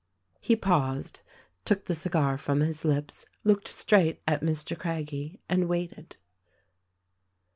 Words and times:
He 0.39 0.55
paused— 0.55 1.21
took 1.63 1.85
the 1.85 1.93
cigar 1.93 2.35
from 2.35 2.61
his 2.61 2.83
lips— 2.83 3.27
looked 3.43 3.67
straight 3.67 4.19
at 4.27 4.41
Mr. 4.41 4.75
Craggie, 4.75 5.41
and 5.47 5.67
waited. 5.69 6.15